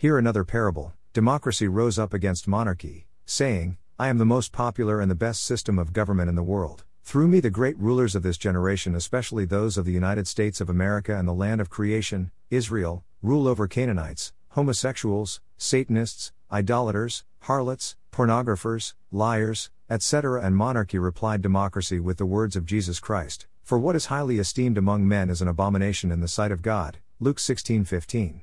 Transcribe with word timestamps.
Here 0.00 0.16
another 0.16 0.44
parable 0.44 0.94
democracy 1.12 1.68
rose 1.68 1.98
up 1.98 2.14
against 2.14 2.48
monarchy, 2.48 3.06
saying, 3.26 3.76
I 3.98 4.08
am 4.08 4.16
the 4.16 4.24
most 4.24 4.50
popular 4.50 4.98
and 4.98 5.10
the 5.10 5.14
best 5.14 5.44
system 5.44 5.78
of 5.78 5.92
government 5.92 6.30
in 6.30 6.36
the 6.36 6.42
world. 6.42 6.84
Through 7.02 7.28
me, 7.28 7.38
the 7.38 7.50
great 7.50 7.78
rulers 7.78 8.14
of 8.14 8.22
this 8.22 8.38
generation, 8.38 8.94
especially 8.94 9.44
those 9.44 9.76
of 9.76 9.84
the 9.84 9.92
United 9.92 10.26
States 10.26 10.58
of 10.58 10.70
America 10.70 11.14
and 11.14 11.28
the 11.28 11.34
land 11.34 11.60
of 11.60 11.68
creation, 11.68 12.30
Israel, 12.48 13.04
rule 13.20 13.46
over 13.46 13.68
Canaanites, 13.68 14.32
homosexuals, 14.52 15.42
Satanists, 15.58 16.32
idolaters, 16.50 17.24
harlots, 17.40 17.94
pornographers, 18.10 18.94
liars, 19.12 19.68
etc. 19.90 20.40
And 20.40 20.56
monarchy 20.56 20.98
replied 20.98 21.42
democracy 21.42 22.00
with 22.00 22.16
the 22.16 22.24
words 22.24 22.56
of 22.56 22.64
Jesus 22.64 23.00
Christ 23.00 23.46
For 23.62 23.78
what 23.78 23.96
is 23.96 24.06
highly 24.06 24.38
esteemed 24.38 24.78
among 24.78 25.06
men 25.06 25.28
is 25.28 25.42
an 25.42 25.48
abomination 25.48 26.10
in 26.10 26.20
the 26.20 26.26
sight 26.26 26.52
of 26.52 26.62
God. 26.62 26.96
Luke 27.20 27.38
16:15. 27.38 28.40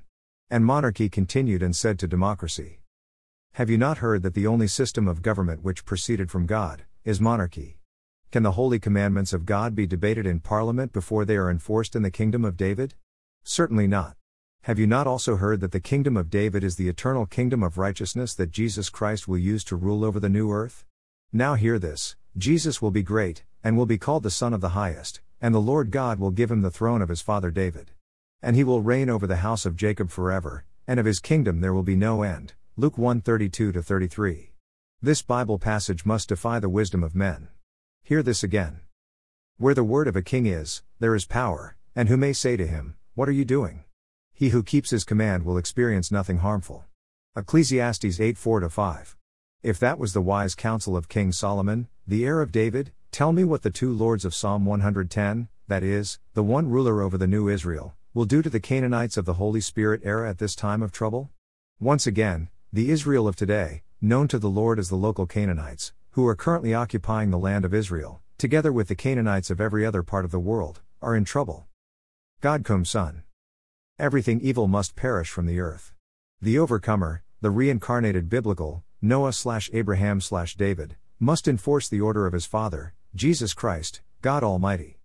And 0.49 0.63
monarchy 0.63 1.09
continued 1.09 1.61
and 1.61 1.75
said 1.75 1.99
to 1.99 2.07
democracy, 2.07 2.79
Have 3.53 3.69
you 3.69 3.77
not 3.77 3.97
heard 3.97 4.23
that 4.23 4.33
the 4.33 4.47
only 4.47 4.67
system 4.67 5.05
of 5.05 5.21
government 5.21 5.61
which 5.61 5.83
proceeded 5.83 6.31
from 6.31 6.45
God 6.45 6.85
is 7.03 7.19
monarchy? 7.19 7.79
Can 8.31 8.43
the 8.43 8.53
holy 8.53 8.79
commandments 8.79 9.33
of 9.33 9.45
God 9.45 9.75
be 9.75 9.85
debated 9.85 10.25
in 10.25 10.39
Parliament 10.39 10.93
before 10.93 11.25
they 11.25 11.35
are 11.35 11.51
enforced 11.51 11.97
in 11.97 12.01
the 12.01 12.09
kingdom 12.09 12.45
of 12.45 12.55
David? 12.55 12.93
Certainly 13.43 13.87
not. 13.87 14.15
Have 14.61 14.79
you 14.79 14.87
not 14.87 15.05
also 15.05 15.35
heard 15.35 15.59
that 15.59 15.73
the 15.73 15.81
kingdom 15.81 16.15
of 16.15 16.29
David 16.29 16.63
is 16.63 16.77
the 16.77 16.87
eternal 16.87 17.25
kingdom 17.25 17.61
of 17.61 17.77
righteousness 17.77 18.33
that 18.35 18.51
Jesus 18.51 18.89
Christ 18.89 19.27
will 19.27 19.37
use 19.37 19.65
to 19.65 19.75
rule 19.75 20.05
over 20.05 20.19
the 20.19 20.29
new 20.29 20.49
earth? 20.49 20.85
Now 21.33 21.55
hear 21.55 21.77
this 21.77 22.15
Jesus 22.37 22.81
will 22.81 22.91
be 22.91 23.03
great, 23.03 23.43
and 23.65 23.75
will 23.75 23.85
be 23.85 23.97
called 23.97 24.23
the 24.23 24.31
Son 24.31 24.53
of 24.53 24.61
the 24.61 24.69
Highest, 24.69 25.19
and 25.41 25.53
the 25.53 25.59
Lord 25.59 25.91
God 25.91 26.19
will 26.19 26.31
give 26.31 26.49
him 26.49 26.61
the 26.61 26.71
throne 26.71 27.01
of 27.01 27.09
his 27.09 27.21
father 27.21 27.51
David. 27.51 27.91
And 28.41 28.55
he 28.55 28.63
will 28.63 28.81
reign 28.81 29.09
over 29.09 29.25
the 29.25 29.37
house 29.37 29.65
of 29.65 29.75
Jacob 29.75 30.09
forever, 30.09 30.63
and 30.87 30.99
of 30.99 31.05
his 31.05 31.19
kingdom 31.19 31.61
there 31.61 31.73
will 31.73 31.83
be 31.83 31.95
no 31.95 32.21
end. 32.21 32.53
Luke 32.75 32.97
1 32.97 33.21
32 33.21 33.71
33. 33.71 34.51
This 35.01 35.21
Bible 35.21 35.59
passage 35.59 36.05
must 36.05 36.29
defy 36.29 36.59
the 36.59 36.69
wisdom 36.69 37.03
of 37.03 37.15
men. 37.15 37.49
Hear 38.03 38.23
this 38.23 38.43
again. 38.43 38.81
Where 39.57 39.73
the 39.73 39.83
word 39.83 40.07
of 40.07 40.15
a 40.15 40.21
king 40.21 40.45
is, 40.45 40.83
there 40.99 41.15
is 41.15 41.25
power, 41.25 41.75
and 41.95 42.09
who 42.09 42.17
may 42.17 42.33
say 42.33 42.55
to 42.57 42.67
him, 42.67 42.95
What 43.15 43.27
are 43.27 43.33
you 43.33 43.45
doing? 43.45 43.83
He 44.33 44.49
who 44.49 44.61
keeps 44.61 44.91
his 44.91 45.03
command 45.03 45.45
will 45.45 45.57
experience 45.57 46.11
nothing 46.11 46.37
harmful. 46.37 46.85
Ecclesiastes 47.35 48.19
8 48.19 48.37
4 48.37 48.69
5. 48.69 49.17
If 49.63 49.79
that 49.79 49.97
was 49.97 50.13
the 50.13 50.21
wise 50.21 50.53
counsel 50.53 50.95
of 50.95 51.09
King 51.09 51.31
Solomon, 51.31 51.87
the 52.05 52.23
heir 52.23 52.41
of 52.41 52.51
David, 52.51 52.91
tell 53.11 53.33
me 53.33 53.43
what 53.43 53.63
the 53.63 53.71
two 53.71 53.91
lords 53.91 54.25
of 54.25 54.35
Psalm 54.35 54.63
110, 54.65 55.47
that 55.67 55.83
is, 55.83 56.19
the 56.35 56.43
one 56.43 56.69
ruler 56.69 57.01
over 57.01 57.17
the 57.17 57.25
new 57.25 57.49
Israel, 57.49 57.95
will 58.17 58.25
do 58.25 58.41
to 58.41 58.49
the 58.49 58.59
Canaanites 58.59 59.15
of 59.15 59.25
the 59.25 59.35
Holy 59.35 59.61
Spirit 59.61 60.01
era 60.03 60.27
at 60.27 60.39
this 60.39 60.55
time 60.55 60.81
of 60.81 60.91
trouble? 60.91 61.29
Once 61.79 62.07
again, 62.07 62.49
the 62.73 62.89
Israel 62.89 63.27
of 63.27 63.35
today, 63.35 63.83
known 64.01 64.27
to 64.27 64.39
the 64.39 64.49
Lord 64.49 64.79
as 64.79 64.89
the 64.89 64.95
local 64.95 65.27
Canaanites, 65.27 65.93
who 66.13 66.25
are 66.25 66.35
currently 66.35 66.73
occupying 66.73 67.29
the 67.29 67.37
land 67.37 67.63
of 67.63 67.75
Israel, 67.75 68.19
together 68.39 68.73
with 68.73 68.87
the 68.87 68.95
Canaanites 68.95 69.51
of 69.51 69.61
every 69.61 69.85
other 69.85 70.01
part 70.01 70.25
of 70.25 70.31
the 70.31 70.39
world, 70.39 70.81
are 70.99 71.15
in 71.15 71.25
trouble. 71.25 71.67
God 72.41 72.65
come 72.65 72.85
Son. 72.85 73.21
Everything 73.99 74.41
evil 74.41 74.67
must 74.67 74.95
perish 74.95 75.29
from 75.29 75.45
the 75.45 75.59
earth. 75.59 75.93
The 76.41 76.57
overcomer, 76.57 77.21
the 77.41 77.51
reincarnated 77.51 78.29
biblical, 78.29 78.83
Noah 78.99 79.31
slash 79.31 79.69
Abraham 79.73 80.21
slash 80.21 80.55
David, 80.55 80.95
must 81.19 81.47
enforce 81.47 81.87
the 81.87 82.01
order 82.01 82.25
of 82.25 82.33
his 82.33 82.47
Father, 82.47 82.95
Jesus 83.13 83.53
Christ, 83.53 84.01
God 84.23 84.43
Almighty. 84.43 84.95